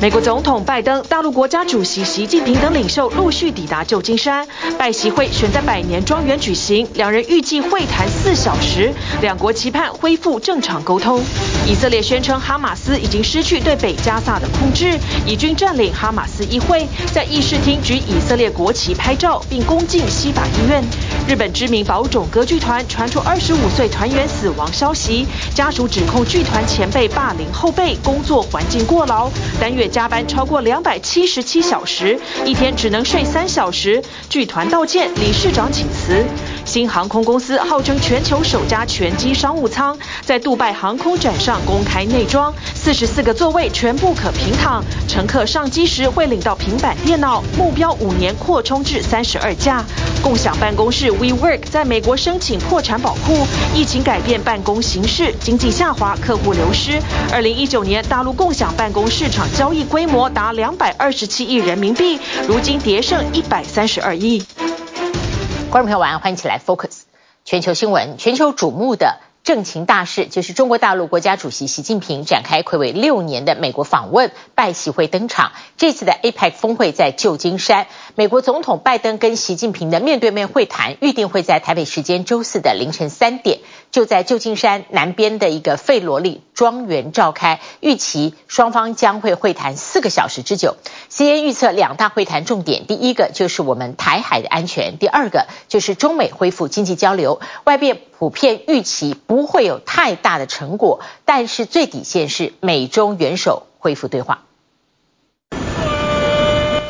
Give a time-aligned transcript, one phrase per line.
[0.00, 4.46] 美国总统拜登、大陆国家主席习近平等领袖陆续抵达旧金山，
[4.78, 11.20] 拜习会选在百年庄园举行，两人预计会谈四小时，两国期盼恢复正常沟通。
[11.68, 20.82] 以色列宣称哈马斯已经失去对北加萨的控制，以军占领哈马斯议会，在议事厅举以色列国旗拍照，并攻进西法医院。
[21.28, 29.30] 日本知名宝冢歌剧团传出二十五岁团员死亡消息，家属指控剧团前辈霸凌后辈，工作环境过劳，
[29.60, 29.86] 单月。
[29.88, 34.02] 加班超过两百七十七小时，一天只能睡三小时。
[34.28, 36.24] 剧团道歉，理事长请辞。
[36.68, 49.82] 新航空公司号称全球首家全机商务舱，在杜拜航空展上公开内装，四十四个座位全部可平躺，乘客上机时会领到平板电脑，目标五年扩充至三十二架。
[50.22, 57.00] 共享办公室 WeWork 在美国申请破产保护，疫情改变办公形式，经济下滑，客户流失。
[57.32, 64.44] 二零一九年大陆共享办公市场交易规模达两百二十七亿人民币，如今跌剩一百三十二亿。
[65.70, 67.02] 观众朋友，晚安，欢迎起来 Focus
[67.44, 69.20] 全球新闻，全球瞩目的。
[69.48, 75.52] 政情大事就是中国大陆国家主席习近平展开睽违六年的美国访问，拜习会登场。
[75.78, 83.60] 这次的 APEC 峰会在旧金山，美国总统拜登跟习近平的面对面会谈预定会在台北时间周四的凌晨三点，
[83.90, 90.76] 就在旧金山南边的一个费罗利庄园召开，预期双方将会会谈四个小时之久。
[91.10, 97.40] CNN 预测两大会谈重点，第一个就是我们台海的安全，第二个就是中美恢复经济交流。
[97.64, 104.40] 外边普遍预期不会有太大的成果，但是最底线是美中元首恢复对话。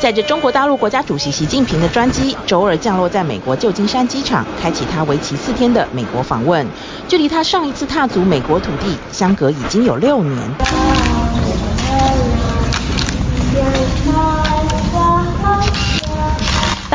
[0.01, 6.67] 载着中国大陆国家主席习近平的专机，周二降落在美国旧金山机场，开启他为期四天的美国访问。
[7.09, 10.39] 距离他上一次踏足美国土地，相隔已经有六年。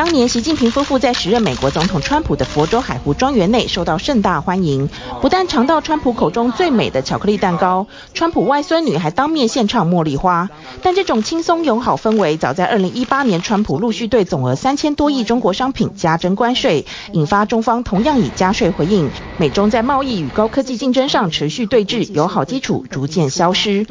[0.04, 4.90] 当年习近平夫妇在时任美国总统川普的佛州海湖庄园内受到盛大欢迎，
[5.22, 10.50] 不但尝到川普口中最美的巧克力蛋糕，川普外孙女还当面献唱茉莉花。
[10.82, 23.86] 但这种轻松友好氛围，早在2018年，川普陆续对总额三千多亿中国商品加征关税，引发中方同样以加税回应，美中在贸易与高科技竞争上持续对峙，友好基础逐渐消失。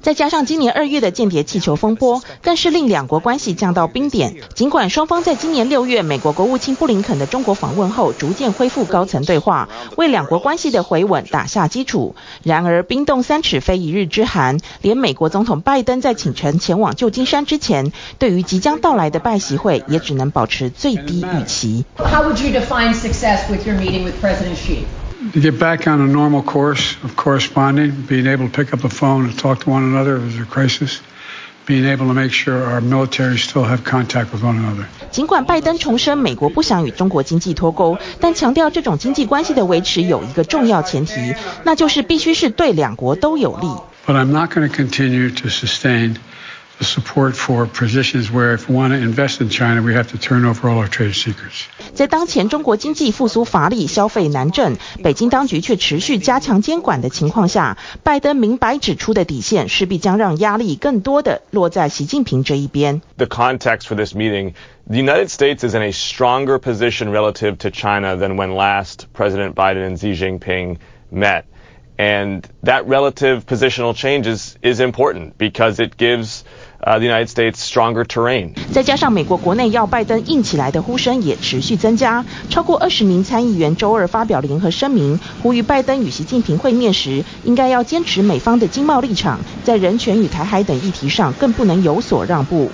[0.00, 4.36] 再加上今年二月的间谍气球风波，更是令两国关系降到冰点。
[4.54, 12.16] 尽管双方在今年六月美国国务卿布林肯的中国访问后，逐渐恢复高层对话，为两国关系的回稳打下基础。
[12.42, 21.84] 然而，冰冻三尺非一日之寒，连美国总统拜登在启程前往旧金山之前，对于即将到来的拜习会，也只能保持最低预期。
[21.96, 24.84] How would you define success with your meeting with President Xi?
[25.34, 28.88] To get back on a normal course of corresponding, being able to pick up the
[28.88, 31.00] phone and talk to one another if there's a crisis.
[31.70, 34.86] Being able to make sure our military still have contact with one another.
[35.12, 41.32] 尽管拜登重申美国不想与中国经济脱钩，但强调这种经济关系的维持有一个重要前提，
[41.62, 43.68] 那就是必须是对两国都有利。
[44.04, 46.16] But I'm not going to continue to sustain
[46.81, 50.43] support for positions where if we want to invest in China, we have to turn
[50.43, 51.67] over all our trade secrets.
[51.93, 63.01] 在当前中国经济复苏乏力、消费难振，北京当局却持续加强监管的情况下，拜登明白指出的底线，势必将让压力更多的落在习近平这一边。
[63.15, 64.53] The context for this meeting,
[64.85, 69.55] the United States is in a stronger position relative to China than when last President
[69.55, 71.45] Biden and Xi Jinping met.
[71.97, 76.43] And that relative positional change is, is important because it gives
[76.82, 78.52] Uh, the United States stronger terrain.
[78.72, 92.70] 再加上美国国内要拜登硬起来的呼声也持续增加，超过二十名参议员周二发表联合声明，呼吁拜登与习近平会面时，应该要坚持美方的经贸立场，在人权与台海等议题上更不能有所让步。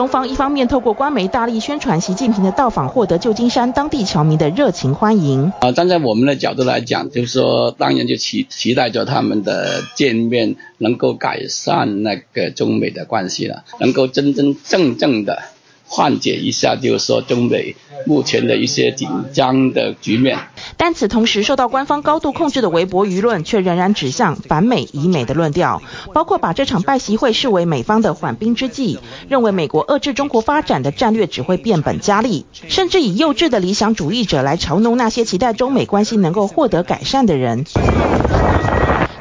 [0.00, 5.52] 中方一方面透过官媒大力宣传习近平的到访，获得旧金山当地侨民的热情欢迎。
[5.60, 15.42] 啊，站在我们的角度来讲，就是说，当然就期期待着他们的见面能够改善那个中美的关系了，能够真真正正的。
[15.90, 17.74] 缓解一下，就是说中美
[18.06, 20.38] 目前的一些紧张的局面。
[20.76, 25.82] 但此同时，受到官方高度控制的微博舆论却仍然指向反美以美的论调，
[26.14, 37.64] 包括把这场拜习会视为美方的缓兵之计，认为美国遏制中国发展的战略只会变本加厉，甚至以幼稚的理想主义者来嘲弄那些期待中美关系能够获得改善的人。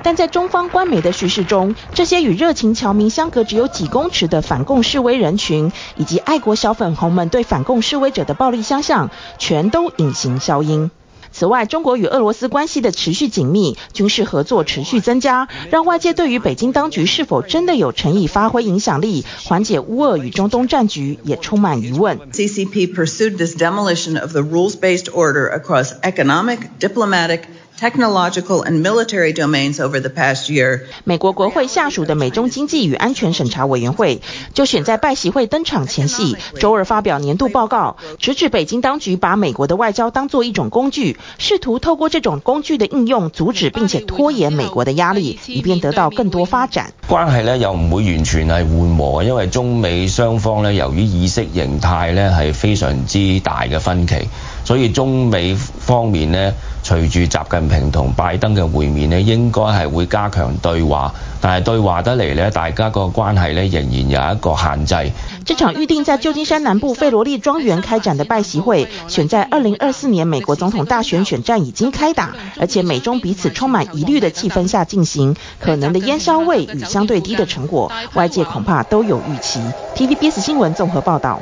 [0.10, 10.90] 但在中方官媒的叙事中，这些与热情侨民相隔只有几公尺的反共示威人群，以及爱国小粉红们对反共示威者的暴力相向，全都隐形消音。
[11.32, 22.18] 此外，中国与俄罗斯关系的持续紧密，军事合作持续增加，让外界对于北京当局是否真的有诚意发挥影响力，缓解乌俄与中东战局也充满疑问。
[22.34, 27.42] CCP pursued this demolition of the rules-based order across economic, diplomatic,
[27.80, 30.82] technological and military domains over the past year.
[31.06, 34.22] 美国国会下属的美中经济与安全审查委员会
[34.54, 46.94] 就选在拜习会登场前夕，周二发表年度报告，直指北京当局把美国的外交当作一种工具，试图透过这种工具的应用，阻止并且拖延美国的压力，以便得到更多发展。
[47.08, 54.28] 关系呢又唔会完全系缓和，因为中美双方呢由于意识形态呢系非常之大嘅分歧，
[54.66, 56.54] 所以中美方面呢。
[56.90, 65.12] 随住习近平同拜登嘅会面咧，应该系会加强对话，但系对话得嚟咧，大家个关系咧仍然有一个限制。
[65.46, 79.62] 这场预定在旧金山南部费罗利庄园开展的拜习会，选在二零二四年美国总统大选选战已经开打，而且美中彼此充满疑虑的气氛下进行，可能的烟硝味与相对低的成果，外界恐怕都有预期。
[79.96, 81.40] TVBS 新闻综合报道。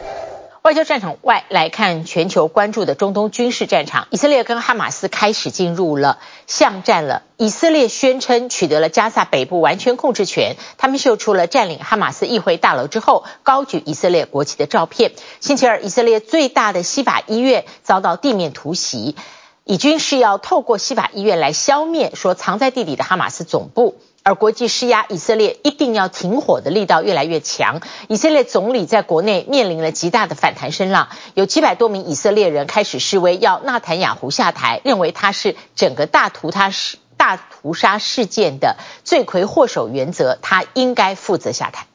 [0.68, 7.24] 外交战场外来看，全球关注的中东军事战场，以色列跟哈马斯开始进入了巷战了。
[7.38, 15.14] 以色列宣称取得了加萨北部完全控制权，他们秀出了占领哈马斯议会大楼之后高举以色列国旗的照片。
[15.40, 19.16] 星期二，以色列最大的西法医院遭到地面突袭，
[19.64, 23.96] 以军是要透过西法医院来消灭说藏在地底的哈马斯总部。
[24.27, 27.79] 而国际施压以色列一定要停火的力道越来越强，
[28.09, 38.75] 以色列总理在国内面临了极大的反弹声浪，有几百多名以色列人开始示威，要纳坦雅胡下台，认为他是整个大屠他是大屠杀事件的
[39.06, 41.88] 罪魁祸首，原则他应该负责下台。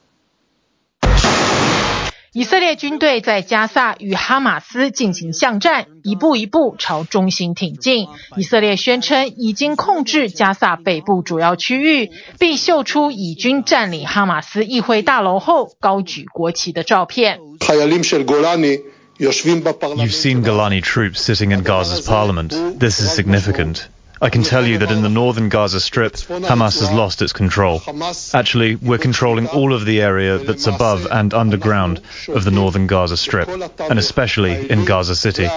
[2.34, 8.08] 以色列军队在加萨与哈马斯进行巷战，一步一步朝中心挺进。
[8.38, 17.38] 以色列宣称已经控制加萨北部主要区域，并秀出以军占领哈马斯议会大楼后高举国旗的照片。
[19.18, 22.78] You've seen Golani troops sitting in Gaza's parliament.
[22.78, 23.82] This is significant.
[24.21, 27.81] I can tell you that in the northern Gaza Strip, Hamas has lost its control.
[28.33, 33.15] Actually, we're controlling all of the area that's above and underground of the northern Gaza
[33.15, 35.47] Strip, and especially in Gaza City.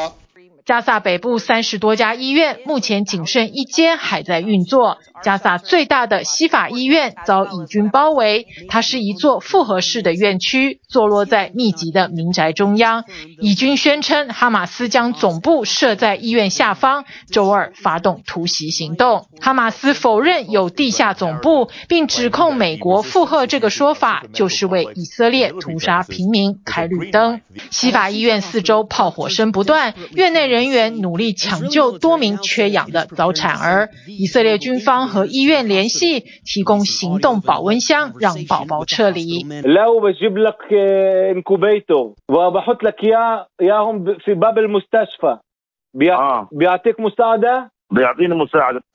[0.67, 4.99] 加萨北部三十多家医院，目前仅剩一间还在运作。
[5.24, 13.06] 加萨最大的西法医院遭以军包围，它是一座复合式的院区，坐落在密集的民宅中央。
[13.40, 19.28] 以军宣称，哈马斯将总部设在医院下方，周二发动突袭行动。
[19.40, 27.40] 哈马斯否认有地下总部，并指控美国附和这个说法，就是为以色列屠杀平民开绿灯。
[27.72, 30.66] 西法医院四周炮火声不断，院内人。
[30.66, 39.44] 员努力抢救多名缺氧的早产儿，以色列军方和医院联系，提供行动保温箱，让宝宝撤离。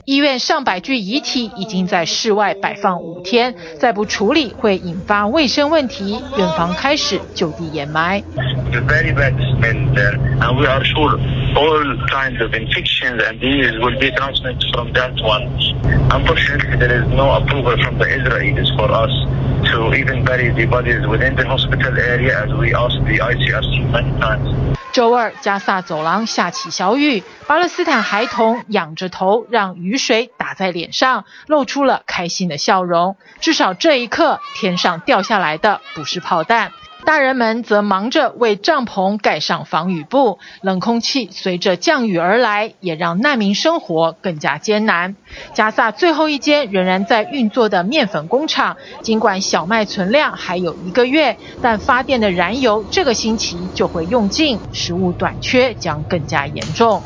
[0.04, 6.20] 医院上百具遗体已经在室外摆放五天，再不处理会引发卫生问题。
[6.36, 8.22] 院方开始就地掩埋。
[24.92, 33.16] 周二，加萨走廊下起小雨，巴勒斯坦孩童仰着头，让雨水打在脸上，露出了开心的笑容。
[33.40, 36.72] 至少这一刻，天上掉下来的不是炮弹。
[37.04, 45.16] 大人们则忙着为帐篷盖上防雨布，冷空气随着降雨而来，也让难民生活更加艰难。
[45.54, 57.02] 加萨最后一间仍然在运作的面粉工厂，尽管小麦存量还有一个月，但发电的燃油这个星期就会用尽，食物短缺将更加严重。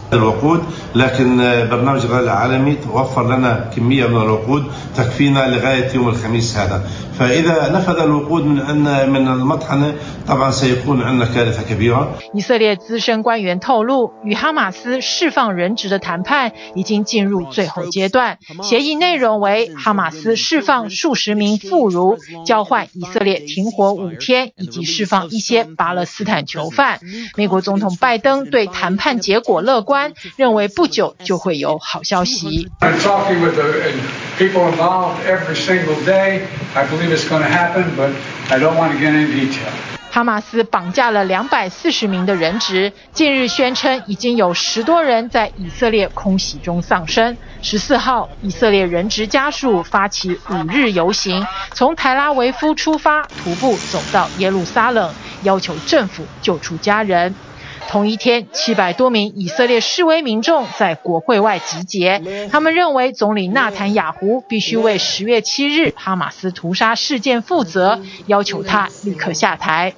[12.32, 18.38] 以色列资深官员透露，与哈马斯释放人质的谈判已经进入最后阶段。
[18.62, 27.00] 协议内容为哈马斯释放数十名妇孺，交换以色列停火五天，以及释放一些巴勒斯坦囚犯。
[27.36, 32.68] 美国总统拜登对谈判结果乐观，认为不久就会有好消息。
[40.14, 47.36] 哈马斯绑架了两百四十名的人质，近日宣称已经有十多人在以色列空袭中丧生。
[47.62, 57.34] 十四号，以色列人质家属发起五日游行，从台拉维夫出发，徒步走到耶路撒冷，要求政府救出家人。
[57.94, 62.20] 同一天，七百多名以色列示威民众在国会外集结，
[62.50, 69.94] 他们认为总理纳坦雅胡必须为十月七日哈马斯屠杀事件负责，要求他立刻下台。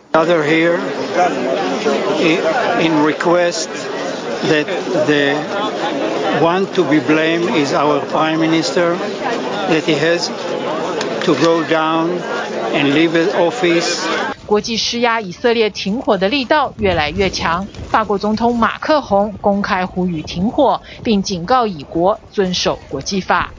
[14.46, 17.68] 国际施压以色列停火的力道越来越强。
[17.90, 23.52] 法国总统马克宏公开呼吁停火，并警告以国遵守国际法。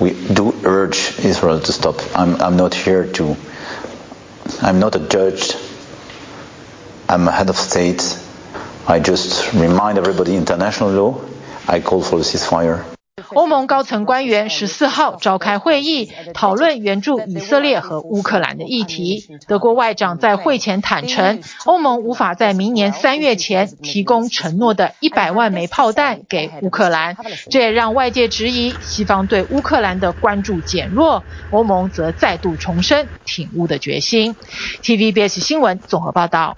[0.00, 1.96] We do urge Israel to stop.
[2.14, 3.36] I'm, I'm not here to.
[4.60, 5.54] I'm not a judge.
[7.06, 8.02] I'm a head of state.
[8.86, 11.20] I just remind everybody international law.
[11.66, 12.80] I call for a ceasefire.
[13.33, 19.27] 欧盟高层官员十四号召开会议，讨论援助以色列和乌克兰的议题。
[19.47, 27.17] 德国外长在会前坦承，欧盟无法在明年三月前提供承诺的一百万枚炮弹给乌克兰，
[27.49, 31.23] 这也让外界质疑西方对乌克兰的关注减弱。
[31.51, 34.35] 欧盟则再度重申挺乌的决心。
[34.83, 36.57] TVBS 新闻综合报道。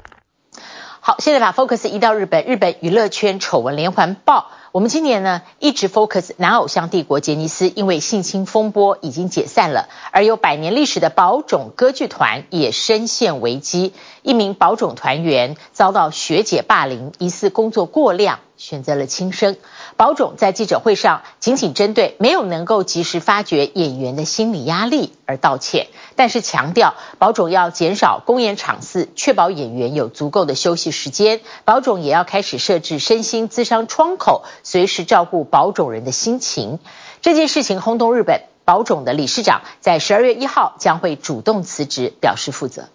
[0.99, 4.51] 好，现在把 focus 移到日本，日本娱乐圈丑闻连环爆。
[4.71, 19.57] 我们今年呢一直 focus 男偶像帝国杰尼斯，因为性侵风波已经解散了，而有百年历史的宝冢歌剧团也深陷危机，一名宝冢团员遭到学姐霸凌，疑似工作过量，选择了轻生。
[19.97, 31.41] 宝冢在记者会上仅仅针对没有能够及时发掘演员的心理压力而道歉，但是强调宝冢要减少公演场次，确保演员有足够的休息时间。
[31.65, 36.78] 宝冢也要开始设置身心咨商窗口，随时照顾宝冢人的心情。
[37.22, 42.88] 这件事情轰动日本，宝冢的理事长在十二月一号将会主动辞职，表示负责。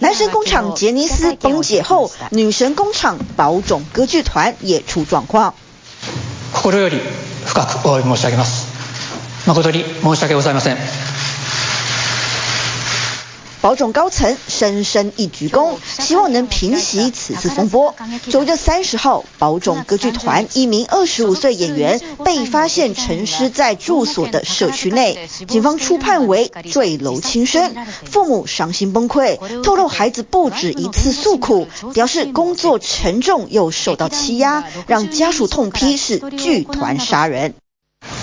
[0.00, 5.54] 男神工厂杰尼斯崩解后，女神工厂宝冢歌剧团也出状况。
[6.52, 7.00] 心より
[7.44, 8.66] 深くお诧び申し上げます。
[9.46, 11.21] 诚に申し訳ございません。
[13.63, 17.95] 宝冢高层深深一鞠躬，希望能平息此次风波。
[18.29, 27.73] 九月三十号，宝冢歌剧团一名二十五岁演员被发现陈尸在住所的社区内，警方初判为坠楼轻生。
[28.11, 37.53] 父母伤心崩溃，透露孩子不止一次诉苦，表示工作沉重又受到欺压，让家属痛批是剧团杀人。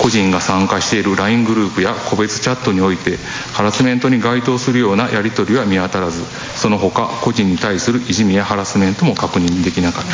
[0.03, 3.19] 个人が参加している LINE グループや个别チャットにおいて
[3.53, 6.23] ハラスメントに该当するようなやり取りは见当たらず
[6.57, 10.11] その他个人に対するいじめやハラスメントも确认できなかった。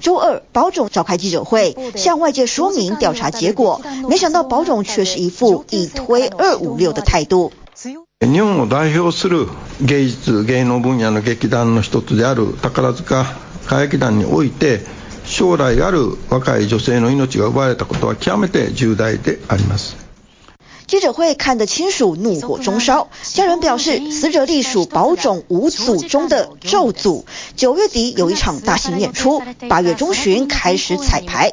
[0.00, 7.52] 周二，宝冢召开记者会，向外界说明调查结果，没想到宝冢却是一副一推二五六的态度。
[8.20, 9.48] 日本を代表する
[9.80, 13.24] 艺术芸能分野の剧団の一つである宝塚
[13.66, 15.03] 歌剧团において。
[15.34, 20.03] 将来ある若い女性の命が奪われたことは極めて重大であります。
[20.86, 27.24] 记者会看得亲属怒火中烧，家人表示死者隶属宝冢五组中的咒组，
[27.56, 31.52] 九月底有一场大型演出，八月中旬开始彩排。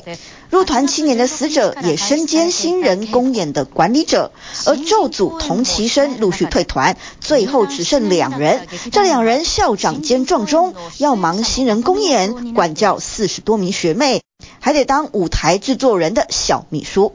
[0.49, 4.33] 入团七年的死者也身兼新人公演的管理者，
[4.65, 8.67] 而咒组同期生陆续退团，最后只剩两人。
[8.91, 14.21] 这两人校长兼撞钟，要忙新人公演，管教四十多名学妹，
[14.59, 17.13] 还得当舞台制作人的小秘书。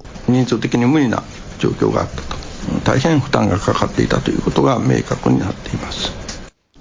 [1.60, 2.38] 状况があったと、
[2.84, 6.12] 大変负担がかかっていたということが明确になっています。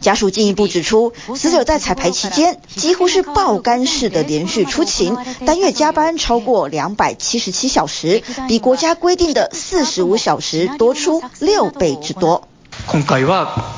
[0.02, 12.48] 家属进一步指出，死者在彩排期间几乎是爆肝式的连续出勤，单月加班超过两百七十七小时，比国家规定的四十五小时多出六倍之多。
[12.86, 13.74] 今回は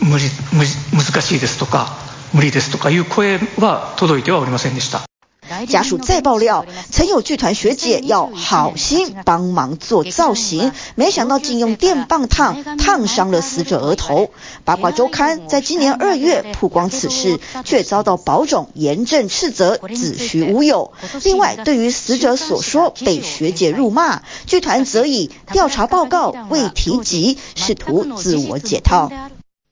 [0.00, 0.24] 无理
[0.54, 1.98] 无理难しいですとか
[2.32, 5.02] 无理ですとかいう声は届いてはおりませんでした。
[5.68, 14.30] 家属再爆料，曾有剧团学姐要好心帮忙做造型，没想到竟用电棒烫烫伤了死者额头。
[14.64, 20.92] 八卦周刊在今年二月曝光此事，却遭到宝冢严正斥责，子虚乌有。
[21.22, 29.12] 另外，对于死者所说被学姐辱骂，剧团则以调查报告未提及，试图自我解套。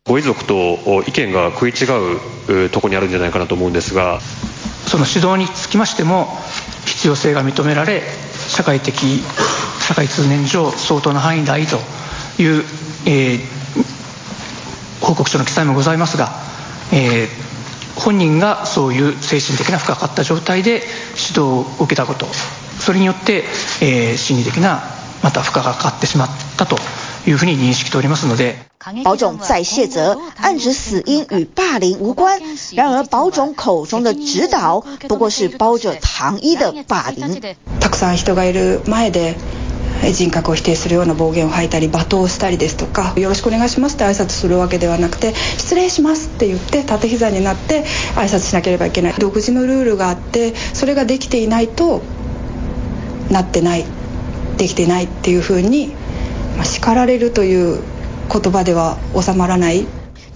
[0.07, 4.21] ご遗族と意见が食い违うとこにあるんじゃないかなと思うんですが。
[4.90, 6.28] その指导につきましても
[6.86, 8.02] 必要性が认められ
[8.48, 8.94] 社会的
[9.88, 11.78] 社会通念上相当な范囲であると
[12.42, 12.64] いう、
[13.06, 13.40] えー、
[15.00, 16.50] 报告书の记载もございますが
[16.92, 20.82] えー、本人がそういう精神的な负荷がかかった状态で
[21.16, 22.26] 指导を受けたこと
[22.80, 23.44] それによって、
[23.82, 24.82] えー、心理的な
[25.24, 26.78] また负荷がかかってしまったと。
[27.30, 28.56] いうふうに认识しておりますので。
[29.04, 32.40] 保种再谢责，暗指死因与霸凌无关。
[32.76, 37.42] 然而，保种口中的指导不过是包着糖衣的霸凌。
[37.80, 39.36] たくさん人がいる前で
[40.14, 47.84] 人格を否定するような暴言を吐いたり骂倒したりですとかよろしくお愿いしますって挨拶するわけではなくて失礼しますって言って縦膝になって
[48.16, 52.02] 挨拶しなければいけない独自のルールがあってそれができていないと
[53.30, 53.84] なってない
[54.58, 55.94] できてないっていうふうに
[56.64, 57.82] 叱られるという
[58.32, 59.86] 言叶では収まらない。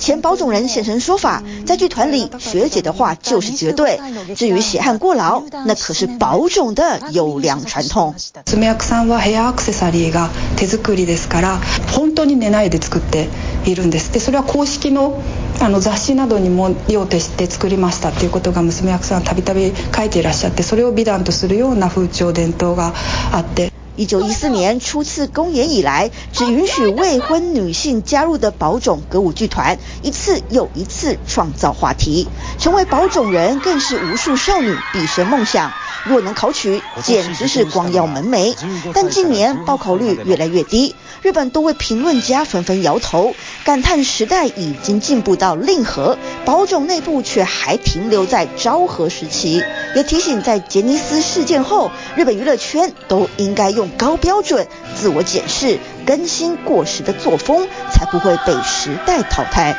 [0.05, 3.97] 前保种人现身说法，在剧团里，学姐的话就是绝对。
[4.35, 8.13] 至于血汗过劳，那可是保种的优良传统。
[8.43, 11.61] 爪役さんはヘアアクセサリーが手作りですから、
[11.95, 13.29] 本当に寝ないで作って
[13.65, 14.11] いるんです。
[14.11, 15.21] で、それは公式の
[15.61, 22.93] あの雑志などにも用として作りましたっていうことが娘役さんたびたび书いていらっしゃって、それを美谈とするような风潮伝统が
[23.31, 23.71] あって。
[23.95, 35.71] 一九一四年初次公演以来，只允许未婚女性加入的宝冢歌舞剧团，一次又一次创造话题，成为宝冢人更是无数少女毕生梦想。
[36.05, 38.55] 若能考取，简直是光耀门楣。
[38.93, 43.33] 但近年报考率越来越低，日本多位评论家纷纷摇头，
[43.63, 49.63] 感叹时代已经进步到令和，保种内部却还停留在昭和时期。
[49.95, 59.75] 也提醒，在杰尼斯事件后，日本娱乐圈都应该用高标准自我检视，更新过时的作风，才不会被时代淘汰。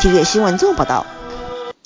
[0.00, 1.06] TVBS 新闻综合报道。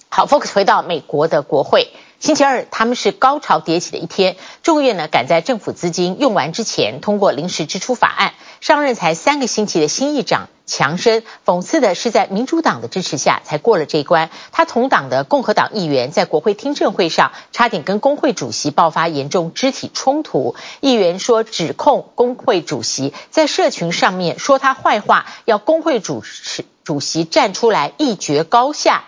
[0.08, 1.88] 好，Focus 回到美国的国会。
[2.20, 4.36] 星期二，他们是高潮迭起的一天。
[4.62, 8.34] 众院呢，赶在政府资金用完之前通过临时支出法案。
[8.60, 14.28] 上任才三个星期的新议长强生，讽刺的是，在民主党的支持下才过了这一关。
[14.52, 20.54] 他同党的共和党议员在国会听证会上，差点跟工会主席爆发严重肢体冲突。
[20.80, 29.04] 议员说，指控工会主席在社群上面说他坏话，要工会主持主席站出来一决高下。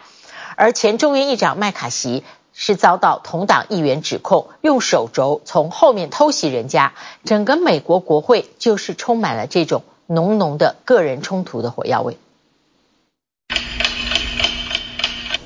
[0.56, 2.24] 而前众院议长麦卡锡。
[2.52, 6.92] 是遭到同党议员指控用手肘从后面偷袭人家，
[7.24, 12.18] 整个美国国会就是充满了这种浓浓的个人冲突的火药味。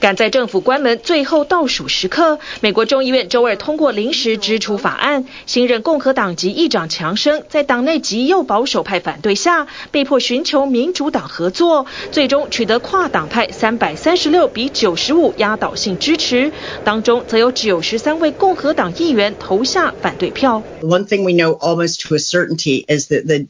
[0.06, 5.24] 赶在政府关门最后倒数时刻，美国众议院周二通过临时支出法案。
[5.46, 16.52] 新任共和党籍议长强生在党内极右保守派反对下，被迫寻求民主党合作，最终取得跨党派三百三十六比九十五压倒性支持。
[16.84, 20.62] 当中则有九十三位共和党议员投下反对票。
[20.82, 23.48] One thing we know almost to a certainty is that the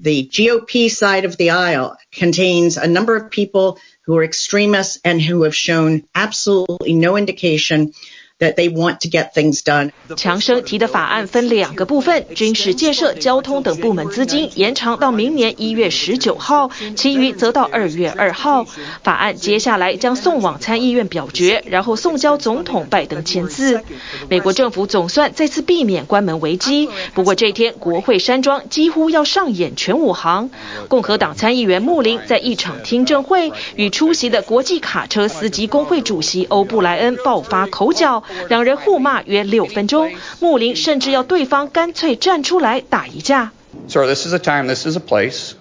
[0.00, 3.78] the GOP side of the aisle contains a number of people.
[4.06, 7.92] Who are extremists and who have shown absolutely no indication
[8.38, 9.92] that they want to get things done.
[10.16, 18.64] 强生提的法案分两个部分，军事建设、交通等部门资金延长到明年一月十九号，其余则到二月二号。
[19.02, 23.82] 法案接下来将送往参议院表决，然后送交总统拜登签字。
[24.28, 30.50] 美国政府总算再次避免关门危机，不过这天国会山庄几乎要上演全武行。
[30.88, 38.22] 共和党参议员穆林在一场听证会与出席的国际卡车司机工会主席欧布莱恩爆发口角。
[38.49, 43.51] 两人互骂约六分钟，穆林甚至要对方干脆站出来打一架。
[43.87, 45.53] Sir, this is a time, this is a place.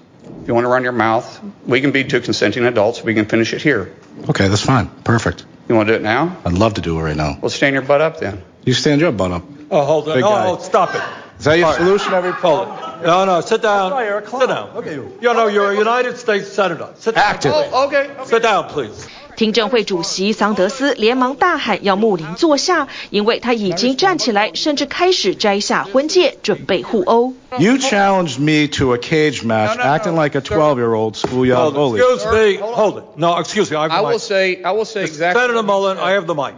[0.42, 1.24] If you want to run your mouth,
[1.66, 3.04] we can be two consenting adults.
[3.04, 3.90] We can finish it here.
[4.28, 4.88] Okay, that's fine.
[5.04, 5.44] Perfect.
[5.68, 6.36] You want to do it now?
[6.44, 7.38] I'd love to do it right now.
[7.40, 8.42] Well, stand your butt up then.
[8.64, 9.42] You stand your butt up.
[9.70, 10.22] Oh, hold on.
[10.22, 11.02] Oh, stop it.
[11.38, 12.12] Is that your solution?
[12.12, 12.68] Every hold
[13.02, 13.92] No, no, sit down.
[14.26, 14.70] Sit down.
[14.76, 15.18] Okay, you.
[15.20, 16.88] You know, you're a United States Senator.
[16.98, 17.24] Sit down.
[17.24, 17.52] Active.
[17.54, 18.10] Oh, okay.
[18.26, 19.06] Sit down, please.
[19.36, 27.32] 听证会主席桑德斯连忙大喊要穆林坐下，因为他已经站起来，甚至开始摘下婚戒，准备互殴。
[27.58, 32.00] You challenged me to a cage match, acting like a 12-year-old schoolyard bully.
[32.00, 32.58] Excuse me.
[32.60, 33.04] Hold it.
[33.16, 33.76] No, excuse me.
[33.76, 35.40] I, I will say, I will say exactly.
[35.40, 36.54] Senator Mullen, I have the mic.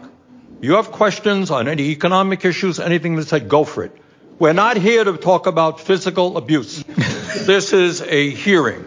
[0.60, 3.92] You have questions on any economic issues, anything that say, go for it.
[4.38, 6.84] We're not here to talk about physical abuse.
[7.46, 8.84] This is a hearing.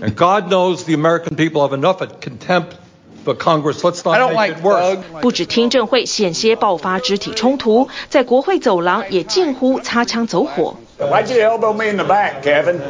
[0.00, 2.76] And God knows the American people have enough at contempt
[3.24, 4.98] But Congress, let's not make it worse.
[5.20, 10.76] 不止听证会险些爆发肢体冲突，在国会走廊也近乎擦枪走火。
[10.98, 12.80] Why'd you elbow me in the back, Kevin?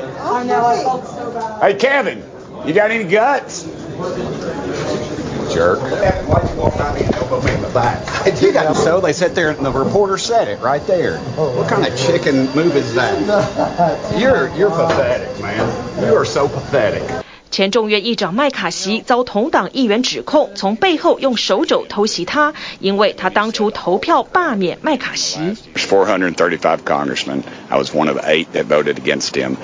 [1.60, 2.22] Hey, Kevin,
[2.64, 3.66] you got any guts?
[5.52, 5.80] Jerk.
[5.80, 8.06] Why'd you walk by me and elbow me in the back?
[8.24, 8.54] I did.
[8.76, 11.18] So they sat there and the reporter said it right there.
[11.36, 13.18] What kind of chicken move is that?
[14.16, 15.66] You're, you're pathetic, man.
[16.04, 17.02] You are so pathetic.
[17.52, 25.38] 前众院议长麦卡锡遭同党议员指控从背后用手肘偷袭他，因为他当初投票罢免麦卡锡。
[25.74, 29.56] 435 congressmen, I was one of eight that voted against him.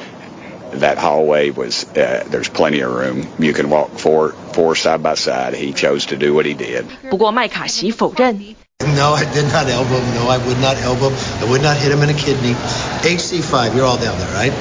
[0.80, 3.26] That hallway was, uh, there's plenty of room.
[3.38, 5.54] You can walk four, four side by side.
[5.54, 6.84] He chose to do what he did.
[7.10, 8.56] 不过麦卡锡否认。
[8.81, 10.15] No, I did not elbow him.
[10.15, 11.17] No, I would not elbow him.
[11.41, 12.55] I would not hit him in the kidney.
[13.03, 14.53] HC5, you're all down there, right?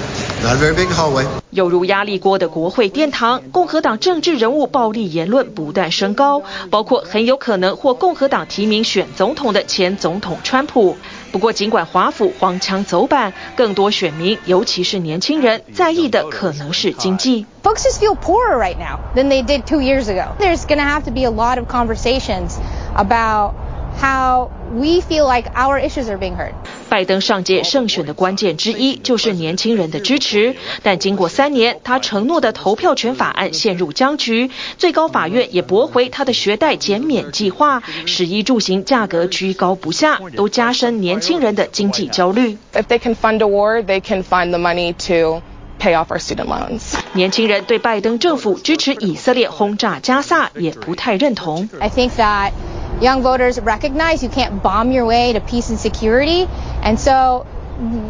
[0.42, 1.24] Not a very big hallway.
[1.50, 10.96] 犹如压力锅的国会殿堂，共和党政治人物暴力言论不断升高，包括很有可能获共和党提名选总统的前总统川普。
[11.30, 17.46] 不过，尽管华府黄腔走板，更多选民，尤其是年轻人，在意的可能是经济。
[17.62, 20.32] Folks just feel poorer right now than they did two years ago.
[20.40, 22.56] There's going to have to be a lot of conversations
[22.94, 23.52] about
[24.00, 26.52] how we feel like our issues are being heard.
[26.88, 42.56] 拜登上届胜选的关键之一就是年轻人的支持，但经过三年，他承诺的投票权法案陷入僵局，最高法院也驳回他的学贷减免计划，使衣住行价格居高不下，都加深年轻人的经济焦虑。
[42.72, 45.42] If they can fund a war, they can find the money to
[45.78, 46.94] pay off our student loans.
[47.12, 51.68] 年轻人对拜登政府支持以色列轰炸加萨也不太认同。
[51.80, 52.52] I think that
[53.00, 56.46] young voters recognize you can't bomb your way to peace and security,
[56.82, 57.46] and so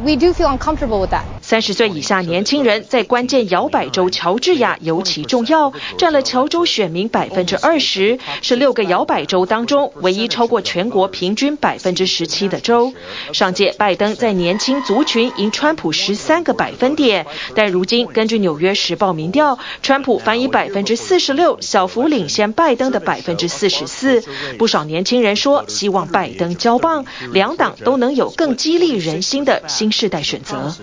[0.04, 1.26] we do feel uncomfortable with that.
[1.48, 12.92] 三十岁以下年轻人在关键摇摆州乔治亚尤其重要，占了乔州选民百分之二十，是六个摇摆州当中唯一超过全国平均百分之十七的州。
[13.32, 24.22] 上届拜登在年轻族群赢川普十三个百分点，但如今根据纽约时报民调，川普反以百分之四十六小幅领先拜登的百分之四十四。
[24.58, 30.76] 不少年轻人说希望拜登交棒，两党都能有更激励人心的新世代选择。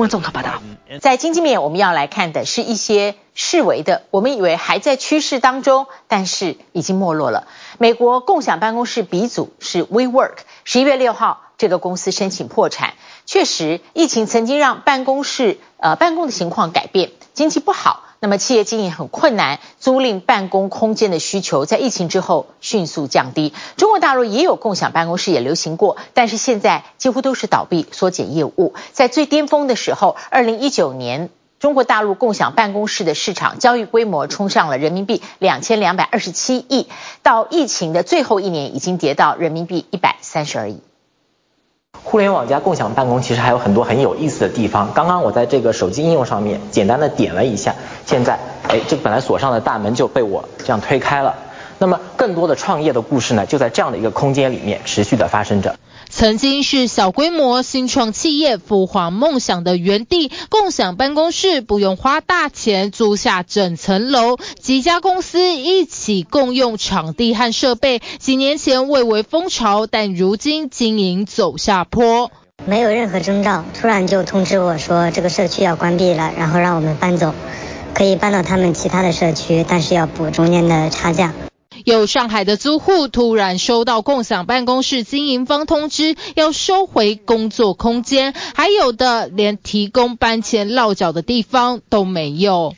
[0.00, 0.62] 体育综合报道，
[1.00, 7.46] 在经济面，我们要来看的是一些视为的，我们以为还在趋势当中，但是已经没落了。
[7.78, 12.94] 美国共享办公室鼻祖是 WeWork，十一月六号，这个公司申请破产。
[13.26, 18.04] 确实，疫情曾经让办公室呃办公的情况改变，经济不好。
[18.22, 23.54] 那么企业经营很困难，租赁办公空间的需求在疫情之后迅速降低。
[23.78, 28.74] 中国大陆也有共享办公室也流行过，但是现在几乎都是倒闭缩减业务。
[28.92, 36.88] 在最巅峰的时候，二零一九年，中国大陆共享办公室的市场交易规模冲上了人民币两千两百二十七亿，
[37.22, 40.82] 到疫情的最后一年已经跌到人民币一百三十二亿。
[42.10, 44.92] 互联网加共享办公其实还有很多很有意思的地方。
[44.94, 47.72] 刚刚我在这个手机应用上面简单的点了一下，
[48.04, 51.36] 现在，哎，这本来锁上的大门就被我这样推开了。
[51.78, 55.76] 那么更多的创业的故事呢，就在这样的一个空间里面持续的发生着。
[56.10, 68.02] 曾经是小规模新创企业孵化梦想的园地，共享办公室不用花大钱租下整层楼，几家公司一起共用场地和设备。
[68.18, 72.30] 几年前蔚为风潮，但如今经营走下坡。
[72.66, 77.32] 没有任何征兆，突然就通知我说这个社区要关闭了，然后让我们搬走，
[77.94, 81.32] 可以搬到他们其他的社区，但是要补中间的差价。
[81.84, 92.74] 有上海的租户突然收到共享办公室经营方通知，要收回工作空间，还有的连提供搬迁落脚的地方都没有。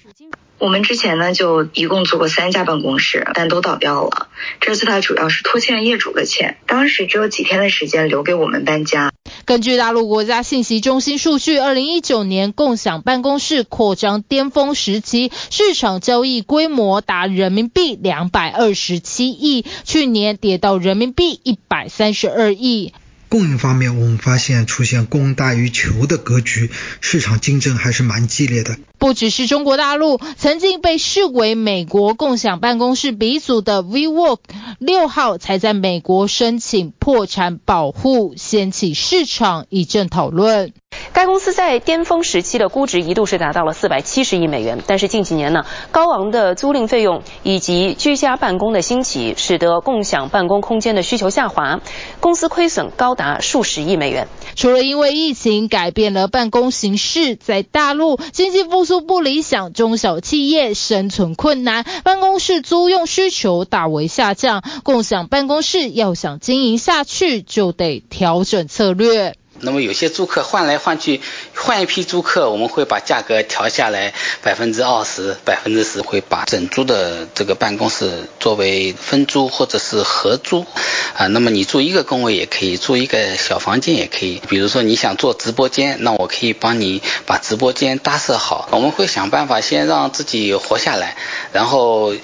[0.58, 4.28] 我们之前呢就一共租过三家办公室，但都倒掉了。
[4.60, 9.11] 这次他主要是拖欠业主的钱，当时只有几天的时间留给我们搬家。
[9.44, 22.92] 根据大陆国家信息中心数据，二零一九年共享办公室扩张巅峰时期，市场交易规模达人民币两百二十七亿，去年跌到人民币一百三十二亿。
[23.32, 28.76] 供应方面，我们发现出现供大于求的格局，市场竞争还是蛮激烈的。
[28.98, 34.40] 不只是中国大陆，曾经被视为美国共享办公室鼻祖的 WeWork，
[34.78, 40.74] 六号才在美国申请破产保护，掀起市场一阵讨论。
[41.12, 51.80] 该公司在巅峰时期的估值一度是达到了四百七十亿美元，但是近几年呢，高昂的租赁费用以及居家办公的兴起，使得共享办公空间的需求下滑，
[52.20, 54.26] 公司亏损高达数十亿美元。
[54.56, 69.36] 除了因为疫情改变了办公形式，在大陆经济复苏不理想，中小企业生存困难，办公室租用需求大为下降，共享办公室要想经营下去，就得调整策略。
[69.64, 71.20] 那么有些租客换来换去，
[71.54, 80.66] 换一批租客，我们会把价格调下来百分之二十、百分之十，会把整租的这个办公室作为分租或者是合租。
[81.14, 84.42] 啊，那么你住一个工位也可以，住一个小房间也可以。
[84.48, 88.68] 比如说你想做直播间，那我可以帮你把直播间搭设好。
[88.72, 91.16] 我们会想办法先让自己活下来，
[91.52, 92.14] 然后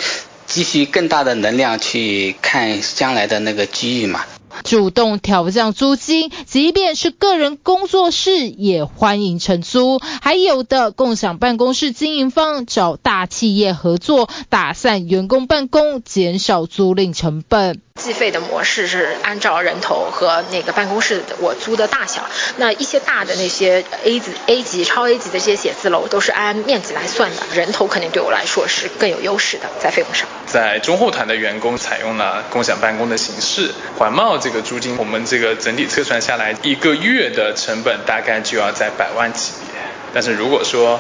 [0.47, 4.25] 积蓄更大的能量去看将来的那个机遇嘛。
[4.65, 9.99] 主动调降租金，即便是个人工作室也欢迎承租。
[9.99, 17.81] 还有的共享办公室经营方找大企业合作，打散员工办公，减少租赁成本。
[17.99, 22.27] 计费的模式是按照人头和那个办公室我租的大小。
[22.57, 30.27] 那一些大的那些 A 级、A 级、超 A 级的这些写字楼都是按面积来算的，人头肯定对我来说是更有优势的，在费用上。
[30.47, 39.81] 在中后团的员工采用了共享办公的形式，环贸这个租金，我们这个整体测算下来，一个月的成本大概就要在百万级别。
[40.15, 40.99] 但是如果说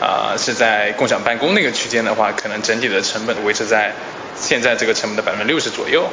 [0.00, 3.92] 啊、是在共享办公那个区间的话，可能整体的成本维持在
[4.34, 6.08] 现在这个成本的百分之六十左右。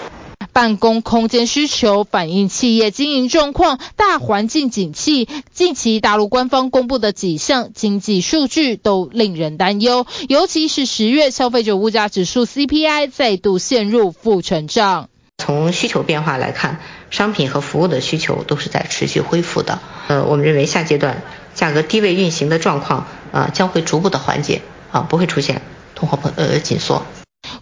[0.57, 5.29] 办公空间需求反映企业经营状况，大环境景气。
[5.53, 15.09] 近期大陆官方公布的几项经济数据都令人担忧，尤其是十月消费者物价指数 CPI 再度陷入负成长。
[15.37, 16.79] 从需求变化来看，
[17.11, 19.77] 商品和服务的需求都是在持续恢复的。
[20.07, 21.21] 呃，我们认为下阶段
[21.53, 25.61] 价格低位运行的状况，呃，将会逐步的缓解，啊，不会出现
[25.93, 27.05] 通货膨呃紧缩。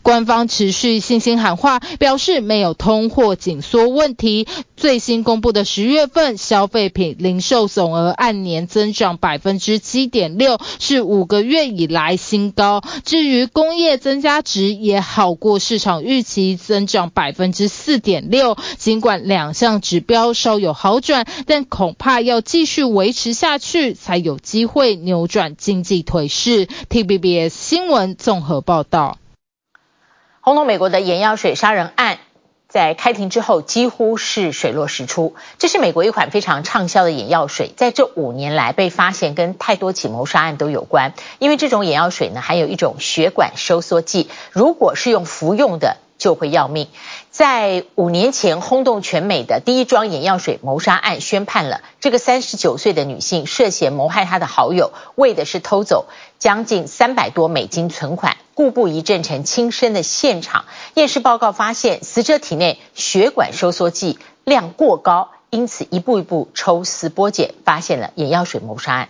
[0.06, 4.48] 官方持续信心喊话，表示没有通货紧缩问题。
[4.78, 12.84] 最新公布的十月份消费品零售总额按年增长百分之七点六，是五个月以来新高。
[13.04, 18.56] 至于工业增加值也好过市场预期，增长百分之四点六。
[18.78, 26.68] 尽管两项指标稍有好转，但恐怕要继续维持下去，才有机会扭转经济颓势。
[26.90, 29.18] T B B S 新闻综合报道。
[30.46, 32.20] 轰动美国的眼药水杀人案，
[32.70, 35.34] 在开庭之后几乎是水落石出。
[35.58, 41.14] 这是美国一款非常畅销的眼药水，在这五年来被发现跟太多起谋杀案都有关。
[41.40, 46.90] 因为这种眼药水呢，含有一种血管收缩剂，如果是用服用的，就会要命。
[47.32, 56.06] 在五年前轰动全美的第一桩眼药水谋杀案宣判了，这个三十九岁的女性涉嫌谋害她的好友，为的是偷走
[56.38, 60.66] 将近三百多美金存款，故布疑阵成轻生的现场。
[60.96, 69.10] 验尸报告发现，死者体内血管收缩剂量过高，因此一步一步抽丝剥茧，发现了眼药水谋杀案。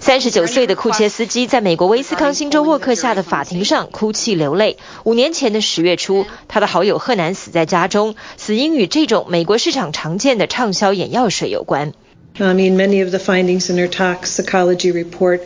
[0.00, 4.76] 三十九岁的库切斯基在美国威斯康星州沃克夏的法庭上哭泣流泪。
[5.04, 11.94] 五年前的十月初，他的好友赫南死在家中，死因与这种美国市场常见的畅销眼药水有关。
[12.39, 15.41] I mean, many of the findings in her toxicology report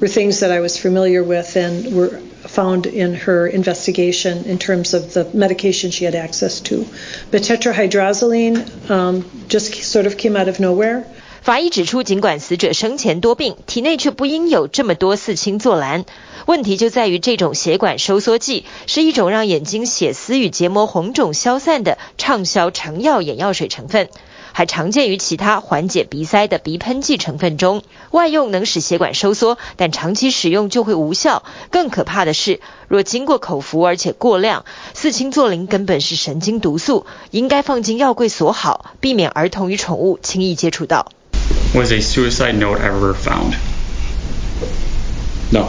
[0.00, 4.94] were things that I was familiar with and were found in her investigation in terms
[4.94, 6.86] of the medication she had access to.
[7.32, 11.02] But tetrahydrozoline um, just sort of came out of nowhere.
[11.42, 16.04] 法医指出，尽管死者生前多病，体内却不应有这么多四氢唑兰。
[16.46, 24.08] 问题就在于这种血管收缩剂是一种让眼睛血丝与结膜红肿消散的畅销成药眼药水成分，
[24.51, 27.83] 还常见于其他缓解鼻塞的鼻喷剂成分中。
[28.11, 31.43] 外用能使血管收缩，但长期使用就会无效。
[31.69, 41.11] 更可怕的是，若经过口服而且过量，四氢唑林根本是神经毒素，应该放进药柜锁好，避免儿童与宠物轻易接触到。
[41.73, 43.53] Was a suicide note ever found?
[45.51, 45.67] No.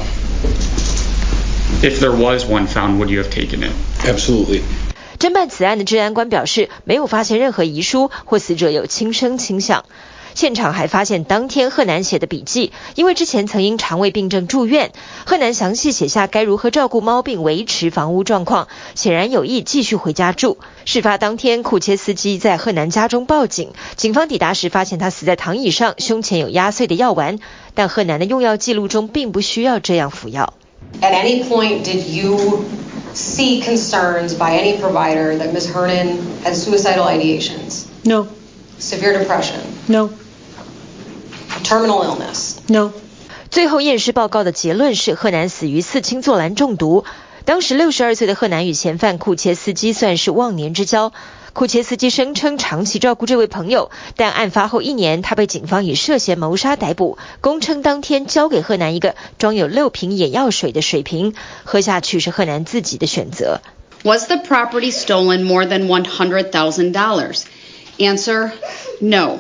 [1.82, 3.72] If there was one found, would you have taken it?
[4.04, 4.62] Absolutely.
[5.22, 9.84] 侦办此案的治安官表示，没有发现任何遗书或死者有轻生倾向。
[10.34, 14.90] 现场还发现当天贺南写的笔记，因为之前曾因肠胃病症住院。
[15.24, 20.58] 贺南详细写下该如何照顾猫并维持房屋状况，显然有意继续回家住。
[20.86, 27.38] 事发当天，库切斯基在贺南家中报警，警方抵达时发现他死在躺椅上，胸前有压碎的药丸。
[27.74, 30.54] 但贺南的用药记录中并不需要这样服药。
[31.00, 32.64] At any point, did you
[33.14, 35.72] see concerns by any provider that Ms.
[35.72, 37.86] Hernan had suicidal ideations?
[38.04, 38.26] No.
[38.78, 39.60] Severe depression?
[39.88, 40.10] No.
[41.62, 42.56] Terminal illness?
[42.68, 42.92] No.
[43.50, 47.04] 最后验尸报告的结论是，贺南死于四氢唑兰中毒。
[47.44, 51.12] 当时六十二岁的贺南与嫌犯库切斯基算是忘年之交。
[51.53, 57.17] 库切斯基声称长期照顾这位朋友，但案发后一年，他被警方以涉嫌谋杀逮捕。
[57.41, 63.61] 供称当天交给贺南一个装有六瓶眼药水的水瓶，喝下去是贺南自己的选择。
[64.03, 67.43] Was the property stolen more than $100,000?
[67.97, 68.51] Answer
[69.01, 69.39] No.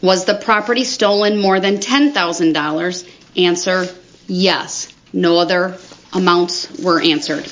[0.00, 3.04] Was the property stolen more than $10,000?
[3.36, 3.88] Answer
[4.26, 4.88] Yes.
[5.12, 5.74] No other
[6.10, 7.44] amounts were answered.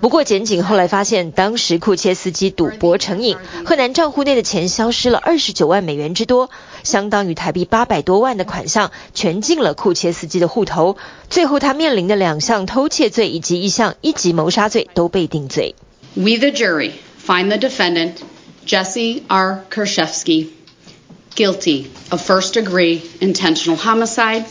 [0.00, 6.50] 不过，检警后来发现，当时库切斯基赌博成瘾，赫南账户内的钱消失了二十九万美元之多，
[6.82, 10.96] 相当于台币八百多万的款项，全进了库切斯基的户头。
[11.28, 15.74] 最后，他面临的两项偷窃罪以及一项一级谋杀罪都被定罪。
[16.14, 16.92] We the jury
[17.24, 18.14] find the defendant
[18.66, 19.64] Jesse R.
[19.70, 20.48] Kershevsky
[21.34, 24.44] guilty of first degree intentional homicide.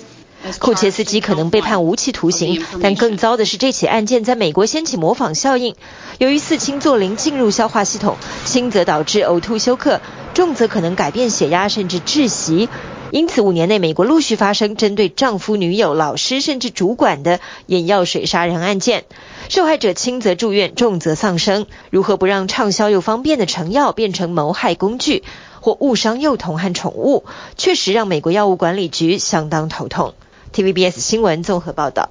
[0.59, 5.75] 库切斯基可能被判无期徒刑，但更糟的是，这起案件在美国掀起模仿效应。
[6.17, 10.01] 由于四氢唑灵进入消化系统，轻则导致呕吐休克，
[10.33, 12.69] 重则可能改变血压甚至窒息。
[13.11, 19.05] 因此，五年内美国陆续发生针对丈夫、女友、老师甚至主管的眼药水杀人案件，
[19.49, 21.65] 受害者轻则住院，重则丧生。
[21.89, 25.23] 如何不让畅销又方便的成药变成谋害工具，
[25.59, 27.25] 或误伤幼童和宠物，
[27.57, 30.13] 确实让美国药物管理局相当头痛。
[30.53, 32.09] TVBS 新闻综合报道。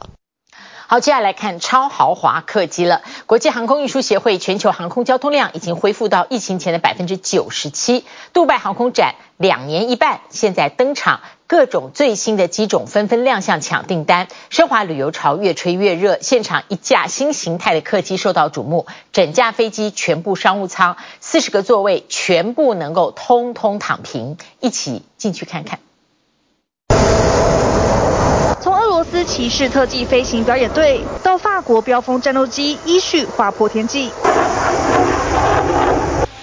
[0.90, 3.02] 好，接下来看超豪华客机了。
[3.26, 8.06] 国际航空运输协会全球航空交通量已经恢复到疫情前的百分之九十七。
[8.32, 16.18] 杜拜航空展两年一办，现在登场，各种最新的机种纷纷亮相抢订单，奢华旅游潮越吹越热。
[16.22, 24.38] 现场一架新形态的客机受到瞩目，整架飞机全部商务舱，四十个座位全部能够通通躺平。
[24.58, 25.80] 一起进去看看。
[28.60, 34.10] 从俄罗斯骑士特技飞行表演队到法国标风战斗机依序划破天际，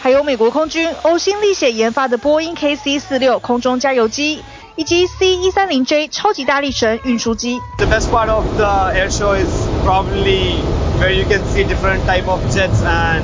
[0.02, 4.42] 还有美国空军呕心沥血研发的波音 KC 四六空中加油机，
[4.78, 7.60] 以及 C 一三零 J 超级大力神运输机。
[7.78, 10.62] The best part of the air show is probably
[11.02, 13.24] where you can see different type of jets and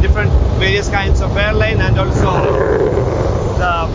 [0.00, 2.52] different various kinds of airline and also
[3.58, 3.88] the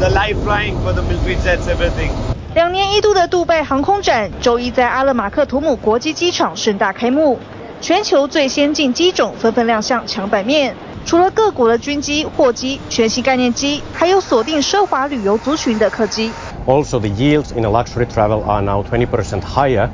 [0.00, 2.33] the live flying for the military jets everything.
[2.54, 7.36] 两年一度的杜拜航空展，周一在阿勒马克图姆国际机场盛大开幕。
[7.80, 10.72] 全球最先进机种纷纷亮相抢版面，
[11.04, 16.30] 除了各国的军机、货机、全新概念机，还有锁定奢华旅游族群的客机。
[16.64, 19.90] Also, the yields in a luxury travel are now 20% higher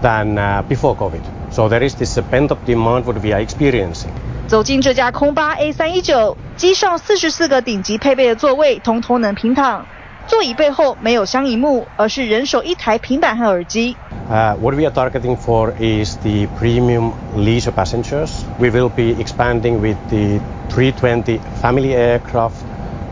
[0.00, 0.36] than
[0.68, 1.22] before COVID.
[1.50, 4.10] So there is this pent-up demand what we are experiencing.
[4.46, 9.84] 走进这架空巴 A 三一九，机上四十四个顶级配备的座位，通通能平躺。
[10.26, 13.96] 座椅背后没有双萤幕，而是人手一台平板和耳机。
[14.28, 18.42] Uh, what we are targeting for is the premium leisure passengers.
[18.58, 22.54] We will be expanding with the 320 family aircraft,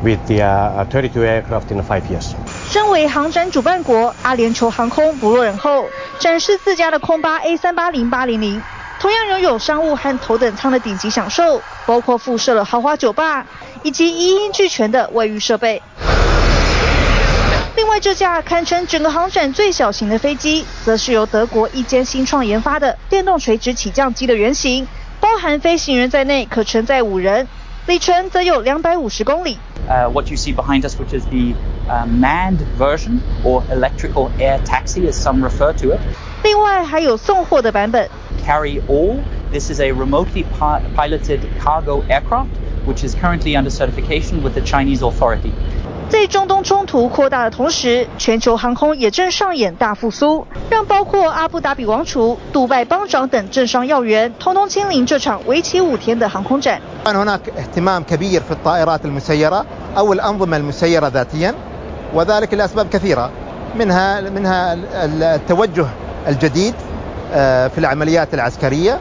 [0.02, 2.34] with the uh, 32 aircraft in five years.
[2.68, 5.86] 身为航展主办国，阿联酋航空不落人后，
[6.18, 8.60] 展示自家的空巴 A 三八零八零零，
[9.00, 13.46] 同样拥有商务和头等舱的顶级享受，包括附设了豪华酒吧
[13.84, 15.80] 以及一应俱全的卫浴设备。
[17.75, 24.87] 另外，这架堪称整个航展最小型的飞机，则是由德国一间新创研发的电动垂直起降机的原型，
[25.19, 27.47] 包含飞行员在内，可承载五人，
[27.87, 29.57] 里程则有两百五十公里。
[29.87, 31.55] Uh, what you see behind us, which is the
[31.89, 35.99] uh, manned version or electrical air taxi, as some refer to it.
[36.43, 38.07] 另外还有送货的版本。
[38.45, 39.17] Carry all.
[39.51, 40.45] This is a remotely
[40.95, 42.49] piloted cargo aircraft,
[42.85, 45.51] which is currently under certification with the Chinese authority.
[46.09, 56.81] 在中东冲突扩大的同时，全球航空也正上演大复苏，让包括阿布达比王储、杜拜邦长等政商要员通通亲临这场为期五天的航空展。
[57.05, 59.65] هناك اهتمام كبير في الطائرات المسيرة
[59.97, 61.53] أو الأنظمة المسيرة ذاتيا
[62.13, 63.29] وذلك لأسباب كثيرة
[63.75, 64.77] منها منها
[65.35, 65.85] التوجه
[66.27, 66.73] الجديد
[67.69, 68.97] في العمليات العسكرية。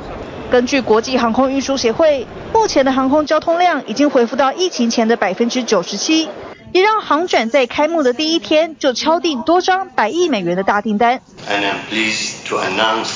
[0.53, 6.29] 根据国际航空运输协会，目前的航空交通量已经恢复到疫情前的百分之九十七。
[6.74, 11.22] 也让航展在开幕的第一天就敲定多张百亿美元的大订单。
[11.48, 13.12] And I'm pleased to announce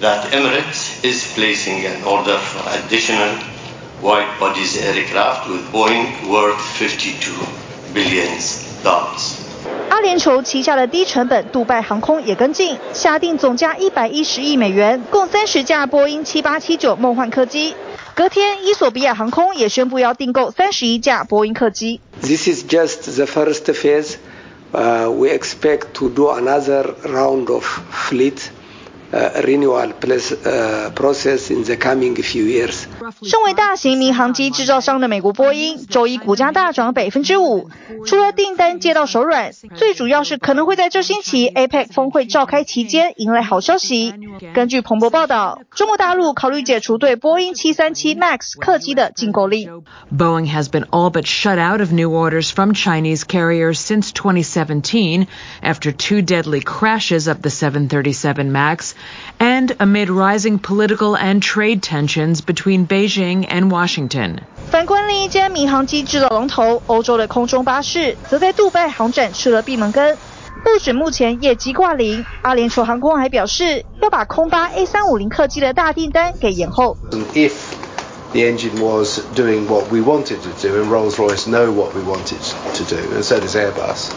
[0.00, 3.30] that Emirates is placing an order for additional
[4.02, 7.32] wide-bodies aircraft with Boeing worth 52
[7.94, 8.28] billion
[8.82, 9.36] dollars.
[9.90, 17.74] 阿联酋旗下的低成本杜拜航空也跟进，下定总价一百一十亿美元，共三十架波音七八七九梦幻客机。
[18.14, 22.00] 隔天，伊索比亚航空也宣布要订购三十一架波音客机。
[22.20, 24.16] This is just the first phase.
[24.72, 28.50] Uh, we expect to do another round of fleet
[29.43, 29.93] renewal
[30.93, 32.85] process in the coming few years.
[33.21, 37.69] 身为大型民航机制造商的美国波音，周一股价大涨百分之五。
[38.05, 44.13] 除了订单接到手软，最主要是可能会在这星期 APEC 峰会召开期间迎来好消息。
[44.53, 49.83] 根据彭博报道，中国大陆考虑解除对波音737 MAX 客机的禁购令。
[50.11, 55.27] Boeing has been all but shut out of new orders from Chinese carriers since 2017
[55.61, 58.93] after two deadly crashes of the 737 MAX
[59.39, 64.39] and amid rising political and trade tensions between Beijing and Washington.
[64.71, 70.17] 反观另一间民航机制造龙头欧洲的空中巴士，则在杜拜航展吃了闭门羹，
[70.63, 76.97] 不止目前业绩挂零，阿联酋航空还表示要把空巴 A350 客机的大订单给延后。
[77.33, 77.53] If
[78.31, 82.41] the engine was doing what we wanted to do, and Rolls-Royce know what we wanted
[82.73, 84.09] to do, and so does Airbus.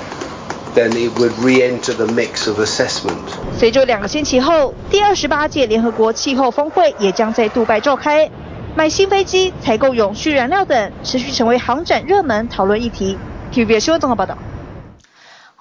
[0.75, 3.13] Then it would re-enter the mix of assessment.
[3.57, 8.29] 随着两个星期后，第二十八届联合国气候峰会也将在杜拜召开。
[8.75, 13.19] 买新飞机、采购永续燃料等，持续成为航展热门讨论议题。
[13.53, 14.35] TVB 新闻综合报道。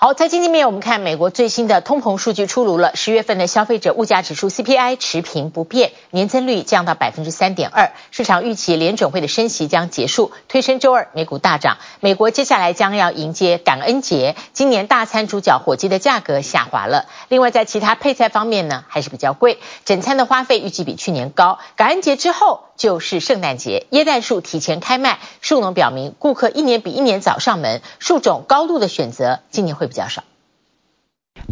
[0.05, 2.97] 好，在经济面，我们看美国最新的通膨数据出炉了。
[2.97, 7.93] 十月份的消费者物价指数 CPI 持平不变，年增率降到百分之三点二。
[8.11, 11.79] 市场预期联准会的升息将结束，推升周二美股大涨。
[12.01, 17.07] 美国接下来将要迎接感恩节，今年大餐主角火鸡的价格下滑了。
[17.29, 21.61] 另外，在其他配菜方面呢，还是比较贵，整餐的花费预计比去年高。
[21.77, 30.25] 感恩节之后就是圣诞节，耶诞树提前开卖，树农表明顾客一年比一年早上门，树种高度的选择今年会加上。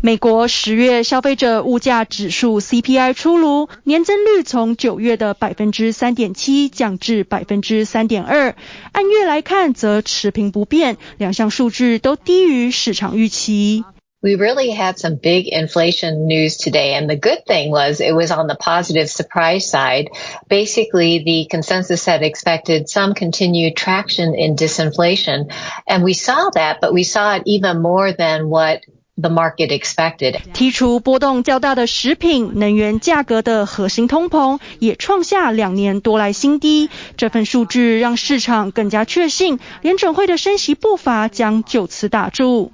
[0.02, 8.56] 美国十月消费者物价指数 CPI 出炉，年增率从九月的百分之三点七降至百分之三点二，
[8.92, 13.84] 按月来看则持平不变，两项数据都低于市场预期。
[14.21, 18.47] We really had some big inflation news today, and the good thing was it was on
[18.47, 20.09] the positive surprise side.
[20.49, 25.53] Basically, the consensus had expected some continued traction in disinflation,
[25.87, 28.81] and we saw that, but we saw it even more than what
[29.17, 30.41] The market expected.
[30.53, 36.89] 剔除波动较大的食品、能源价格的核心通膨也创下两年多来新低。
[37.15, 42.73] 这份数据让市场更加确信，联准会的升息步伐将就此打住。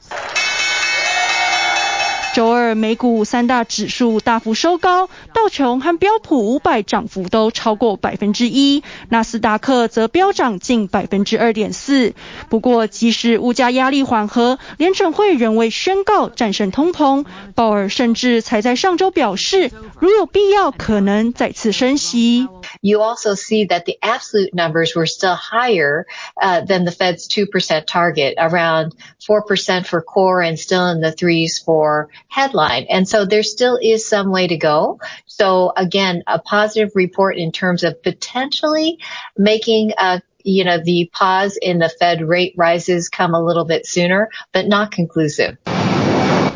[2.36, 12.12] 周二，美股三大指数大幅收高，道琼和标普五百涨幅都超过百分之一，纳斯达克则飙涨近百分之二点四。
[12.50, 17.24] 不过，即使物价压力缓和，联准会仍未宣告战胜通膨。
[17.54, 22.48] 鲍尔甚至才在上周表示，如有必要，可能再次升息。
[22.81, 26.05] You also see that the absolute numbers were still higher
[26.41, 28.95] than the Fed's two percent target, around
[29.25, 32.85] four percent for core and still in the threes for headline.
[32.89, 34.99] And so there still is some way to go.
[35.25, 38.99] So again, a positive report in terms of potentially
[39.37, 43.85] making a you know, the pause in the Fed rate rises come a little bit
[43.85, 45.57] sooner, but not conclusive.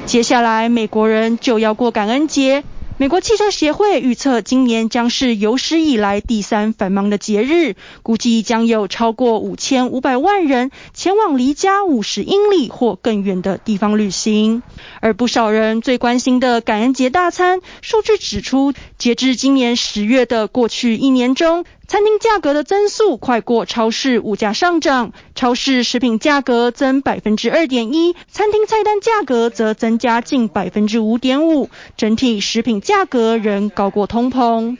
[0.07, 2.63] 接下来，美国人就要过感恩节。
[3.00, 14.62] 美国汽车协会预测，今年将是有史以来第三繁忙的节日，估计将有超过五千五百万人前往离家五十英里或更远的地方旅行。
[15.00, 34.76] 而不少人最关心的感恩节大餐，数据指出，截至今年十月的过去一年中，餐厅价格的增速快过超市物价上涨，超市食品价格增百分之二点一，餐厅菜单价格则增加近百分之五点五，整体食品价格仍高过通膨。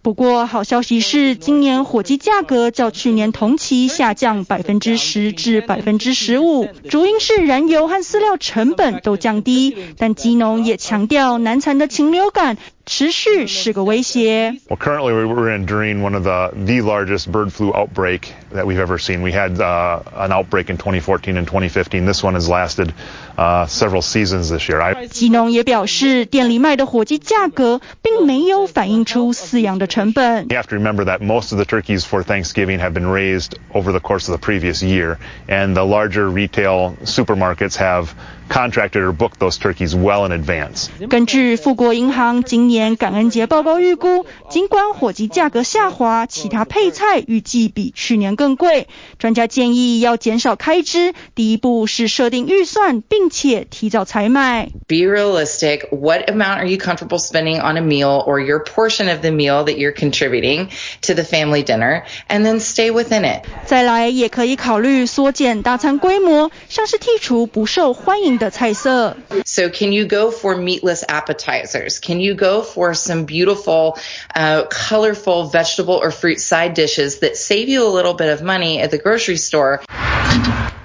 [0.00, 9.74] 不过，好消息是，今年火鸡价格较去年同期下降百分之十至百分之十五，主因是燃油和饲料成本都降低。
[9.96, 14.55] 但基农也强调，难缠的禽流感持续是个威胁。
[14.67, 19.21] Well, currently we're enduring one of the the largest bird flu outbreak that we've ever seen.
[19.21, 22.05] We had uh, an outbreak in 2014 and 2015.
[22.05, 22.91] This one has lasted
[23.37, 24.79] uh, several seasons this year.
[25.07, 30.47] 基农也表示，店里卖的火鸡价格并没有反映出饲养的成本。
[30.49, 33.99] You have to remember that most of the turkeys for Thanksgiving have been raised over the
[33.99, 38.09] course of the previous year, and the larger retail supermarkets have
[38.49, 40.87] contracted or booked those turkeys well in advance.
[41.07, 48.87] 根据富国银行今年感恩节报告预估，尽管火鸡价格下滑，其他配菜预计比去年更贵。
[49.19, 54.69] 专家建议要减少开支，第一步是设定预算，并且提早采买。
[54.87, 55.87] Be realistic.
[55.91, 59.63] What amount are you comfortable spending on a meal or your portion of the meal
[59.65, 60.69] that you're contributing
[61.01, 63.43] to the family dinner, and then stay within it.
[63.67, 69.15] 再来，也可以考虑缩减大餐规模，像是剔除不受欢迎 性的菜色。
[69.45, 71.99] So can you go for meatless appetizers?
[71.99, 73.97] Can you go for some beautiful,
[74.35, 78.79] uh, colorful vegetable or fruit side dishes that save you a little bit of money
[78.79, 79.81] at the grocery store?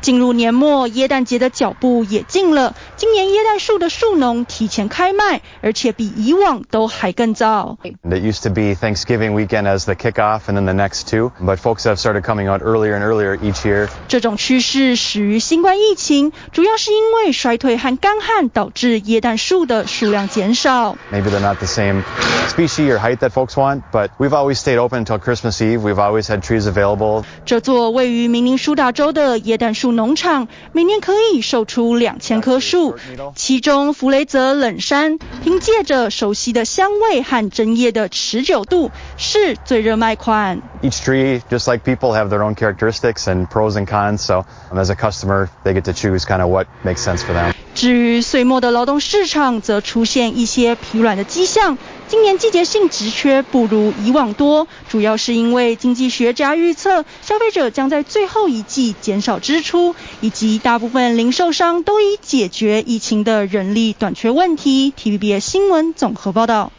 [0.01, 2.75] 进入年末，耶诞节的脚步也近了。
[2.95, 7.77] 今年耶诞树的树农提前开卖，而且比以往都还更早。
[7.83, 11.83] It used to be Thanksgiving weekend as the kickoff, and then the next two, but folks
[11.83, 13.89] have started coming out earlier and earlier each year.
[14.07, 20.95] 这种趋势始于新冠疫情，主要是因为衰退和干旱导致耶诞树的数量减少。
[21.11, 22.03] Maybe they're not the same
[22.49, 25.81] species or height that folks want, but we've always stayed open until Christmas Eve.
[25.81, 27.23] We've always had trees available.
[27.45, 32.95] 这座位于明尼苏达州的耶诞树农场每年可以售出两千棵树，
[33.35, 40.61] 其中弗雷泽冷杉凭借着熟悉的香味和针叶的持久度是最热卖款。
[40.81, 44.17] Each tree, just like people, have their own characteristics and pros and cons.
[44.17, 47.53] So as a customer, they get to choose kind of what makes sense for them.
[47.75, 51.77] 至于岁末的劳动市场，则出现一些疲软的迹象。
[52.09, 64.91] 今年季节性职缺不如以往多，主要是因为经济学家预测消费者将在最后一季减少支出，以及大部分零售商都已解决疫情的人力短缺问题。
[64.97, 66.71] TVBS 新闻综合报道。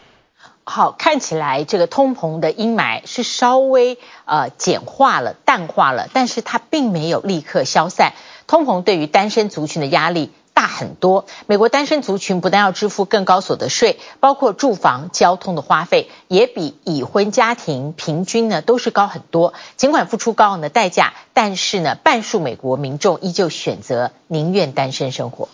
[0.64, 8.14] 好，看起来这个通膨的阴霾是稍微呃简化了、淡化了，但是它并没有立刻消散。
[8.48, 11.26] 通膨对于单身族群的压力大很多。
[11.46, 19.54] 美国单身族群不但要支付更高所得税，包括住房、交通的花费，也比已婚家庭平均呢都是高很多。
[19.76, 25.48] 尽管付出高昂的代价，但是呢，半数美国民众依旧选择宁愿单身生活。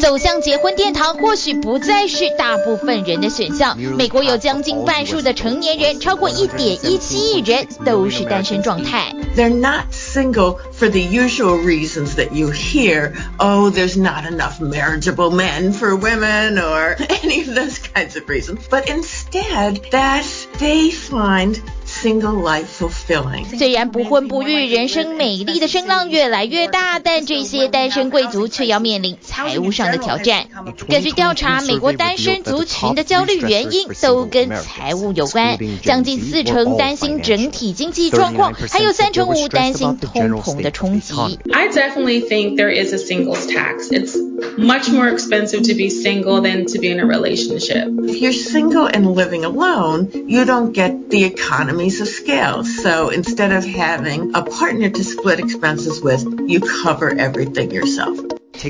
[0.00, 3.78] 走向结婚殿堂或许不再是大部分人的选项。
[3.78, 9.14] 美国有将近半数的成年人，超过一点一七亿人，都是单身状态。
[9.36, 13.12] They're not single for the usual reasons that you hear.
[13.38, 18.68] Oh, there's not enough marriageable men for women, or any of those kinds of reasons.
[18.68, 20.26] But instead, that
[20.58, 21.62] they find
[21.96, 23.44] single life fulfilling.
[23.58, 30.46] 虽然不婚不育、人生美丽的声浪越来越大，但这些单身贵族却要面临财务上的挑战。
[30.88, 41.14] 根据调查，美国单身族群的焦虑原因都跟财务有关，将近四成担心整体经济状况，还有三成五担心通膨的冲击。
[41.52, 43.90] I definitely think there is a singles tax.
[43.90, 44.16] It's
[44.56, 47.88] much more expensive to be single than to be in a relationship.
[47.88, 52.63] If you're single and living alone, you don't get the economy of scale.
[52.63, 58.19] So instead of having a partner to split expenses with, you cover everything yourself.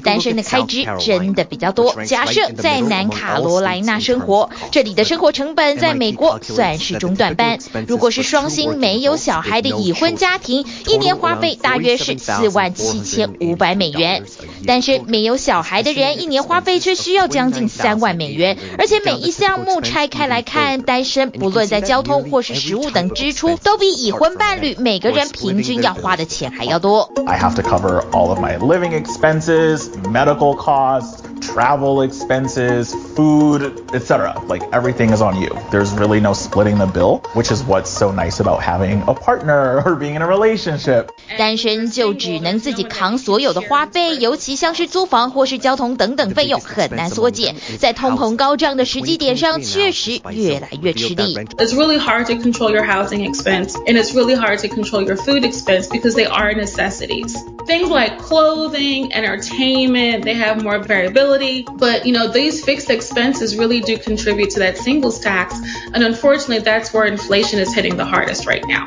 [0.03, 1.95] 单身的开支真的比较多。
[2.05, 7.59] 假设在南卡罗来纳生活，这里的生活成本在美国算是中段班。
[7.87, 14.23] 如果是双薪没有小孩的已婚家庭，一年花费大约是四万七千五百美元。
[14.65, 18.57] 但是没有小孩的人，一年花费却需要将近三万美元。
[18.77, 27.11] 而且每一项目拆开来看，单身不论在交通或是食物等支出，都比已婚伴侣每个人平均要花的钱还要多。
[27.27, 29.76] I have to cover all of my living expenses.
[30.08, 34.40] medical costs, travel expenses, food, etc.
[34.48, 35.50] Like everything is on you.
[35.70, 39.82] There's really no splitting the bill, which is what's so nice about having a partner
[39.84, 41.10] or being in a relationship.
[41.36, 47.54] 单身就只能自己扛所有的花费，尤其像是租房或是交通等等费用很难缩减。
[47.78, 51.36] 在通膨高涨的时机点上，确实越来越吃力。
[51.58, 55.44] It's really hard to control your housing expense, and it's really hard to control your food
[55.44, 57.34] expense because they are necessities.
[57.66, 63.80] Things like clothing, entertainment, they have more variability, but you know, these fixed expenses really
[63.80, 65.54] do contribute to that singles tax,
[65.94, 68.84] and unfortunately, that's where inflation is hitting the hardest right now.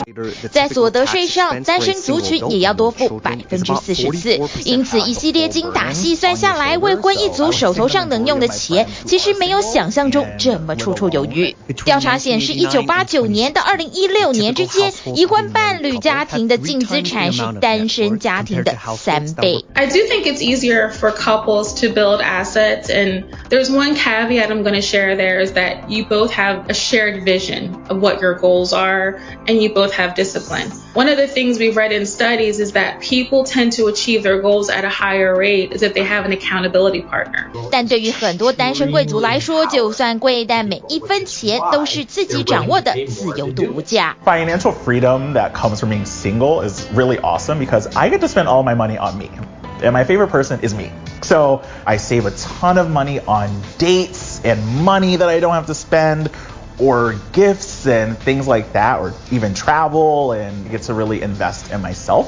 [0.51, 11.55] 在所得税上，单身族群也要多付百分之四十四，因此一系列精打细算下来，未婚一族手头上能用的钱，其实没有想象中这么绰绰有余。
[11.85, 19.63] 调查显示，一九八九年到二零一六年之间，已婚伴侣家庭的净资产是单身家庭的 三倍。
[19.73, 24.75] I do think it's easier for couples to build assets, and there's one caveat I'm going
[24.75, 28.73] to share there is that you both have a shared vision of what your goals
[28.73, 30.71] are, and you both have discipline.
[30.93, 34.41] One of the things we've read in studies is that people tend to achieve their
[34.41, 37.49] goals at a higher rate is if they have an accountability partner.
[37.71, 44.15] 但对于很多单身贵族来说，就算贵，但每一分钱都是自己掌握的，自由度无价。
[44.25, 48.58] Financial freedom that comes from being single is really awesome because I get to spend all
[48.59, 49.29] my money on me.
[49.81, 50.91] And my favorite person is me.
[51.21, 55.67] So I save a ton of money on dates and money that I don't have
[55.67, 56.29] to spend
[56.77, 61.81] or gifts and things like that, or even travel and get to really invest in
[61.81, 62.27] myself.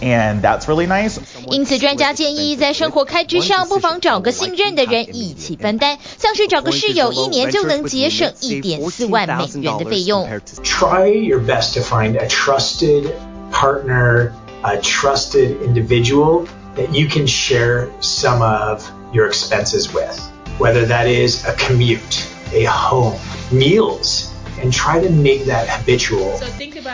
[0.00, 1.18] And that's really nice.
[1.48, 10.28] 因此，专家建议在生活开支上，不妨找个信任的人一起分担，像是找个室友，一年就能节省一点四万美元的费用。
[10.62, 13.12] Try your best to find a trusted
[13.50, 14.30] partner,
[14.63, 20.19] a trusted individual that you can share some of your expenses with,
[20.57, 23.19] whether that is a commute, a home,
[23.51, 24.32] meals.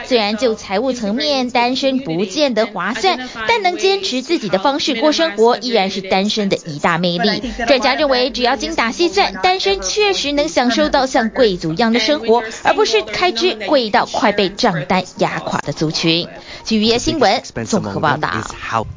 [0.05, 7.51] 虽然就财务层面，单身不见得划算，但能坚持自己的方式过生活，依然是单身的一大魅力。
[7.67, 16.27] 专家认为，只要精打细算，单身确实能享受到像贵族一样的生活，而不是开支贵到快被账单压垮的族群。
[16.65, 18.29] 据《新闻》综合报道。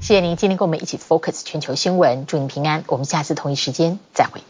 [0.01, 2.85] 谢谢您今天跟我们一起 focus 全球新闻，祝您平安。
[2.87, 4.41] 我们下次同一时间再会。